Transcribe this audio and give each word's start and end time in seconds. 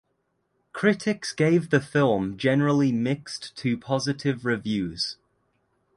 Critics 0.73 1.31
gave 1.31 1.69
the 1.69 1.79
film 1.79 2.35
generally 2.35 2.91
mixed 2.91 3.55
to 3.57 3.77
positive 3.77 4.45
reviews. 4.45 5.17